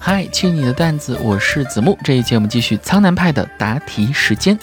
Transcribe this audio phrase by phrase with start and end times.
[0.00, 1.98] 嗨，去你的段子，我是子木。
[2.04, 4.56] 这一节我们继续苍南派的答题时间。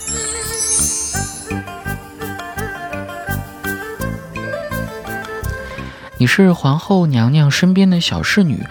[6.18, 8.66] 你是皇后娘娘身边的小侍女，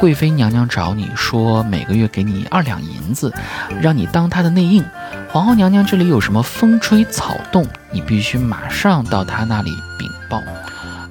[0.00, 3.34] 贵妃娘娘找你说每个月给你二两银子，
[3.82, 4.84] 让你当她的内应。
[5.28, 10.40] 皇后娘娘这里有什么风吹草动，你必须马上到她那里禀报。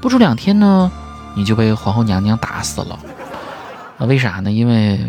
[0.02, 0.90] 不出两天呢，
[1.36, 2.98] 你就被皇后娘娘打死了。
[4.06, 4.52] 为啥呢？
[4.52, 5.00] 因为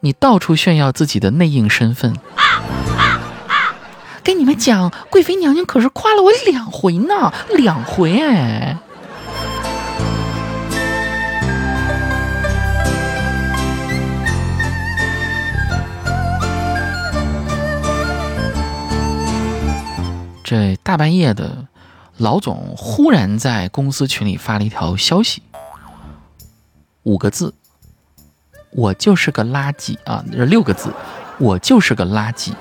[0.00, 2.14] 你到处炫耀自己的内应身份。
[4.22, 8.78] 跟你们讲，贵妃娘娘可是夸了我两回呢，两回哎。
[20.42, 21.66] 这大半夜的，
[22.18, 25.42] 老总忽然在公司群里发了一条消息，
[27.04, 27.54] 五个字
[28.72, 30.92] ：“我就是个垃圾啊！”六个字
[31.38, 32.52] ：“我就是个垃圾。”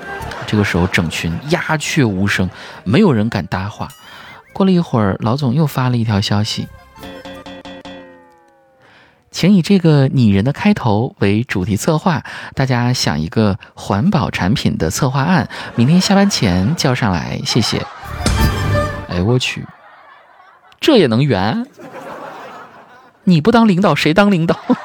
[0.45, 2.49] 这个时候，整群鸦雀无声，
[2.83, 3.87] 没有人敢搭话。
[4.53, 6.67] 过了一会儿，老总又发了一条消息。
[9.31, 17.83] 请以这个拟人的开头为主题策划，大家想一个环保产品的策划案，明天下班前交上来，谢谢。
[19.09, 19.65] 哎，我去，
[20.79, 21.65] 这也能圆？
[23.25, 24.59] 你不当领导谁当领导？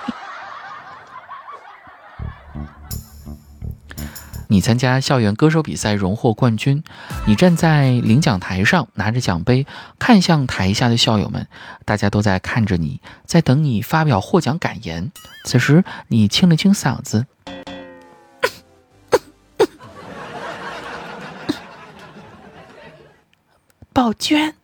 [4.51, 6.83] 你参加校园歌手比赛荣获冠军，
[7.27, 9.67] 你站在领奖台上拿着奖杯，
[9.99, 11.47] 看向台下的校友们，
[11.85, 15.13] 大家都在看着你，在等你发表获奖感言。
[15.45, 17.27] 此时你清了清嗓子，
[23.93, 24.55] 宝娟，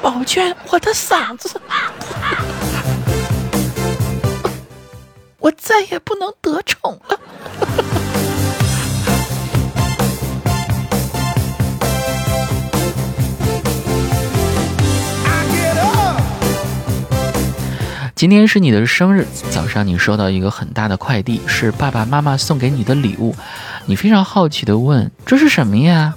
[0.00, 1.60] 宝娟，我的嗓子，
[5.40, 7.18] 我再也不能得宠了。
[18.16, 23.36] 今天是你的生日，早上你收到一个很大的快递，是爸爸妈妈送给你的礼物。
[23.86, 26.14] 你非常好奇的问：“这是什么呀？”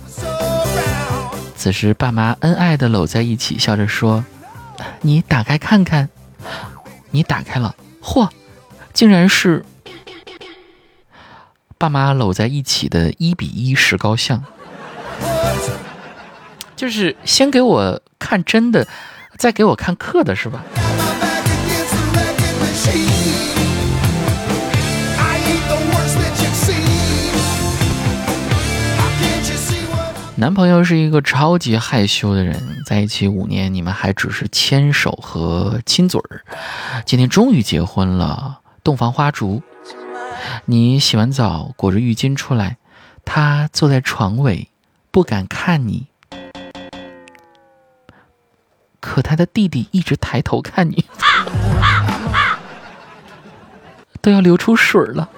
[1.55, 4.25] 此时爸妈恩爱的搂在一起，笑着说
[5.01, 6.09] ：“你打开看看。”
[7.13, 8.27] 你打开了，嚯，
[8.93, 9.65] 竟然是
[11.77, 14.43] 爸妈搂在一起的一比一石膏像。
[16.75, 18.87] 就是先给我看真的，
[19.37, 20.63] 再给我看刻的，是吧？
[30.37, 36.41] 男朋友是一个超级害羞的人，在一起五年，你们还只是牵手和亲嘴儿。
[37.05, 39.61] 今天终于结婚了，洞房花烛。
[40.65, 42.77] 你洗完澡裹着浴巾出来，
[43.23, 44.69] 他坐在床尾，
[45.11, 46.07] 不敢看你。
[48.99, 51.05] 可他的弟弟一直抬头看你，
[54.21, 55.29] 都要流出水了。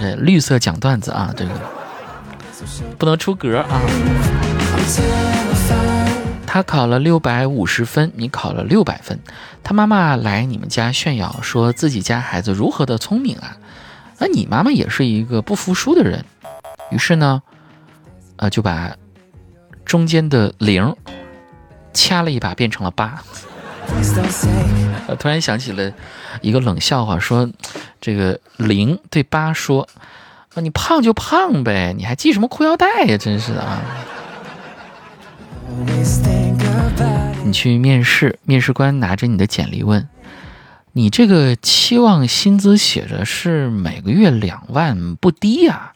[0.00, 1.50] 呃，绿色讲段子啊，这个
[2.98, 3.80] 不能出格啊。
[6.52, 9.18] 他考了六百五十分，你考了六百分。
[9.62, 13.56] 他妈妈来你们家炫耀，说自己家孩子如何的聪明啊。
[14.18, 16.26] 那你妈妈也是一个不服输的人，
[16.90, 17.42] 于是呢，
[18.36, 18.94] 呃，就把
[19.86, 20.94] 中间的零
[21.94, 23.22] 掐了一把，变成了八。
[25.08, 25.90] 呃，突然想起了
[26.42, 27.48] 一个冷笑话，说。
[27.98, 29.88] 这个零对八说
[30.54, 33.16] ：“啊，你胖就胖呗，你还系什么裤腰带呀？
[33.16, 33.80] 真是的啊！”
[37.44, 40.08] 你去面试，面试官拿着你的简历问
[40.92, 45.92] ：“你这个期望薪资写着是每个月两万，不低呀？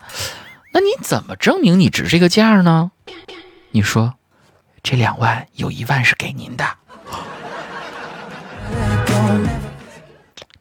[0.72, 2.90] 那你怎么证明你值这个价呢？”
[3.70, 4.14] 你说
[4.82, 6.64] ：“这两万有一万是给您的。”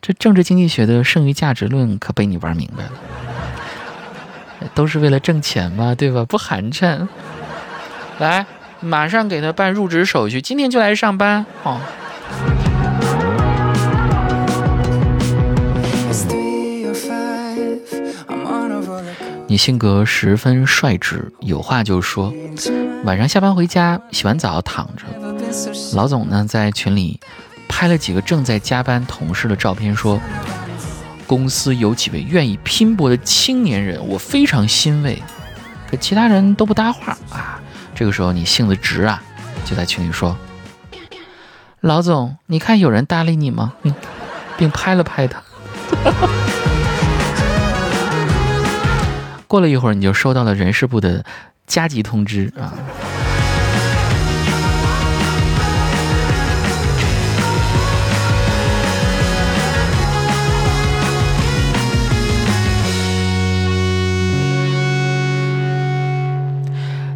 [0.02, 2.92] 这政治经济学的剩余价值论可被你玩明白了，
[4.76, 6.24] 都是为了挣钱嘛，对吧？
[6.26, 7.08] 不寒碜。
[8.20, 8.46] 来，
[8.86, 11.46] 马上给他办入职手续，今天就来上班。
[11.64, 11.82] 哦。
[19.48, 22.34] 你性格十分率直，有话就说。
[23.04, 25.06] 晚上下班回家，洗完澡躺着，
[25.96, 27.20] 老总呢在群里。
[27.68, 30.22] 拍了几个正在加班同事的照片，说
[31.26, 35.22] 公司有几位愿意拼搏的青年人，我非常欣慰。
[35.90, 37.60] 可其他人都不搭话啊。
[37.96, 39.24] 这个时候你性子直啊，
[39.64, 40.38] 就在群里说
[41.80, 43.74] ：“老总，你看有人搭理你吗？
[44.58, 45.42] 并拍了拍他。
[49.48, 51.24] 过了一会儿，你就收到了人事部的
[51.66, 52.74] 加急通知啊。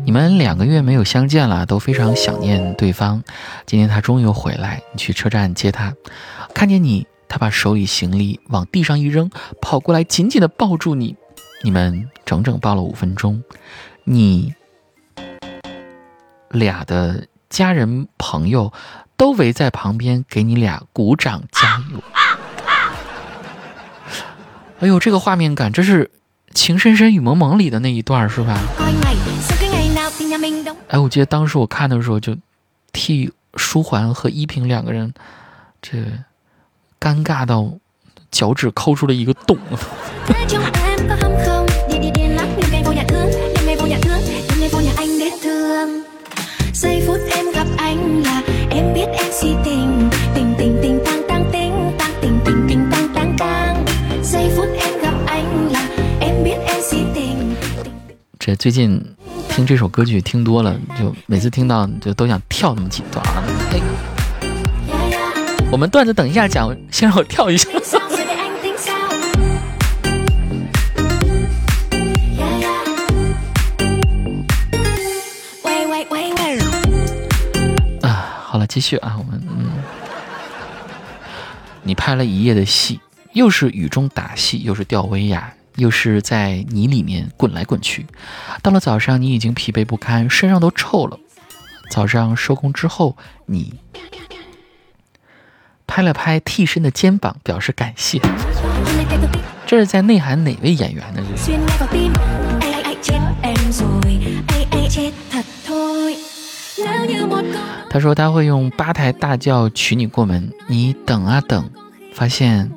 [0.09, 3.23] 你们两个月没有相见了，都非常想念对方。
[3.67, 5.94] 今天他终于回来，你去车站接他，
[6.51, 9.29] 看见你，他把手里行李往地上一扔，
[9.61, 11.15] 跑过来紧紧的抱住你。
[11.63, 13.44] 你们整整抱了五分钟，
[14.03, 14.51] 你
[16.50, 18.73] 俩的家人朋友
[19.15, 22.01] 都围在旁边给你俩鼓掌加油。
[24.79, 26.06] 哎呦，这个画面感，这是
[26.56, 28.59] 《情深深雨蒙蒙》里的那一段是吧？
[30.87, 32.37] 哎，我记得当时我看的时候，就
[32.93, 35.13] 替舒缓和依萍两个人，
[35.81, 35.97] 这
[36.99, 37.71] 尴尬到
[38.31, 39.57] 脚趾抠出了一个洞。
[58.37, 59.19] 这最近。
[59.59, 63.21] 听这首歌曲听多了，就每次听到就都想跳那么几段。
[63.27, 63.44] 啊，
[65.69, 67.69] 我们段子等一下讲，先让我跳一下。
[78.01, 79.71] 啊，好了，继续啊，我们嗯，
[81.83, 83.01] 你拍了一夜的戏，
[83.33, 85.53] 又是雨中打戏，又是吊威亚。
[85.79, 88.05] 又是在泥里面滚来滚去，
[88.61, 91.17] 到了早上，你已经疲惫不堪，身上都臭了。
[91.89, 93.17] 早上收工之后，
[93.47, 93.73] 你
[95.87, 98.21] 拍了拍替身的肩膀，表示感谢。
[99.65, 101.23] 这是在内涵哪位演员呢？
[107.89, 111.69] 他说他会用八抬大轿娶你过门，你等啊等，
[112.13, 112.69] 发现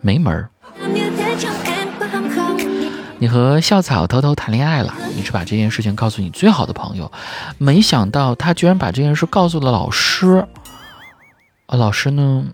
[0.00, 0.50] 没门儿。
[3.20, 7.12] 你和校草偷偷谈恋爱了，你是把这件事情告诉你最好的朋友，
[7.58, 10.46] 没想到他居然把这件事告诉了老师，
[11.66, 12.46] 啊，老师呢，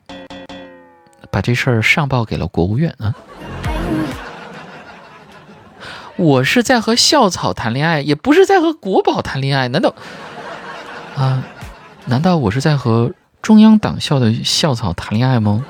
[1.30, 3.14] 把这事儿上报给了国务院啊。
[6.16, 9.94] 我是在和校草谈恋爱，也不是在和国宝谈恋爱，难道
[11.14, 11.44] 啊？
[12.06, 15.64] 难道我是在和中央党校的校草谈恋爱吗？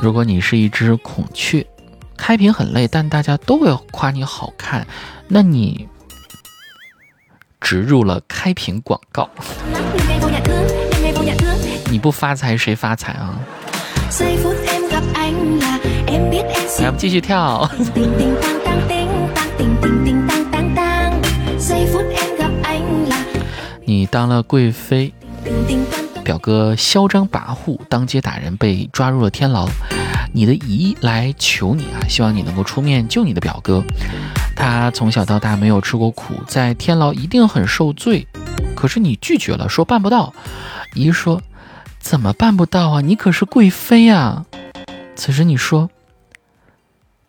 [0.00, 1.66] 如果你是一只孔雀，
[2.16, 4.86] 开屏很累，但大家都会夸你好看，
[5.28, 5.88] 那你
[7.60, 9.28] 植入了开屏广告，
[11.90, 13.38] 你不发财谁发财啊？
[15.60, 15.80] 来，
[16.78, 17.68] 我们继续跳。
[23.84, 25.12] 你当了贵妃。
[26.26, 29.68] 表哥嚣张跋扈，当街打人，被抓入了天牢。
[30.34, 33.80] 你的姨来求你啊，希望你能够出面救你的表哥。
[34.56, 38.26] 他从小到大没有吃过苦，在天牢一定很受罪。
[38.74, 40.34] 可是你拒绝了，说办不到。
[40.94, 41.40] 姨说
[42.00, 43.00] ：“怎么办不到啊？
[43.00, 44.46] 你可是贵妃啊！”
[45.14, 45.90] 此时你说：“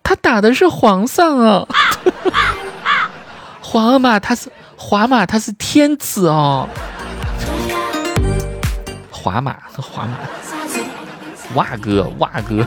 [0.02, 1.68] 他打的是皇上啊，
[3.62, 6.68] 皇阿玛他是皇马，他是天子哦。”
[9.30, 10.20] 华马和华马，
[11.54, 12.66] 哇哥哇哥，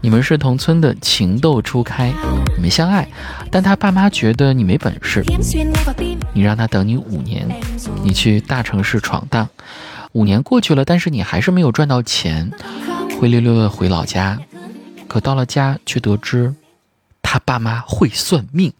[0.00, 2.12] 你们是同村的情窦初开，
[2.54, 3.08] 你们相爱，
[3.50, 5.24] 但他爸妈觉得你没本事，
[6.32, 7.48] 你让他等你五年，
[8.04, 9.48] 你去大城市闯荡，
[10.12, 12.52] 五年过去了，但是你还是没有赚到钱，
[13.18, 14.38] 灰溜溜的回老家，
[15.08, 16.54] 可到了家却得知
[17.20, 18.72] 他爸妈会算命，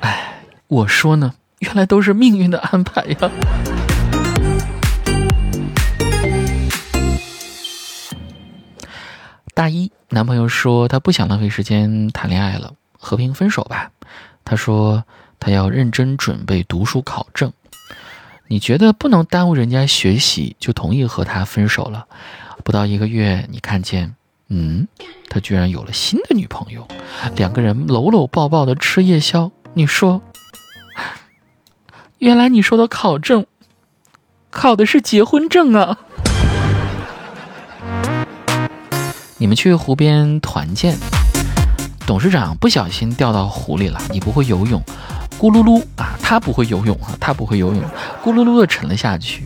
[0.00, 1.34] 哎，我说呢。
[1.62, 3.30] 原来都是命运的安排呀！
[9.54, 13.92] 大一，男朋友说他不想浪费时间谈恋爱了，和平分手吧。
[14.44, 15.04] 他说
[15.38, 17.52] 他要认真准备读书考证。
[18.48, 22.06] 你觉得不能耽误人家学习，就同意和他分手了。
[22.64, 24.14] 不到一个月，你看见，
[24.48, 24.88] 嗯，
[25.30, 26.88] 他居然有了新的女朋友，
[27.36, 29.50] 两个人搂搂抱抱的吃夜宵。
[29.74, 30.20] 你说？
[32.22, 33.46] 原来你说的考证，
[34.48, 35.98] 考的是结婚证啊！
[39.38, 40.96] 你们去湖边团建，
[42.06, 44.80] 董事长不小心掉到湖里了，你不会游泳，
[45.36, 47.82] 咕噜噜啊，他不会游泳啊，他不会游泳，
[48.22, 49.44] 咕噜噜的沉了下去，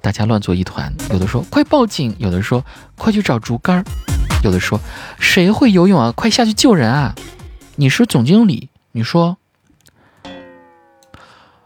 [0.00, 2.64] 大家乱作一团，有的说快报警，有的说
[2.96, 3.84] 快去找竹竿，
[4.42, 4.80] 有的说
[5.18, 7.14] 谁会游泳啊，快下去救人啊！
[7.74, 9.36] 你是总经理，你说，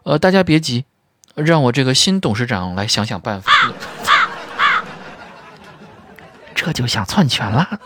[0.04, 0.84] 呃，大家别急，
[1.34, 3.52] 让我这个新董事长来想想办法。
[6.54, 7.80] 这就想篡权了。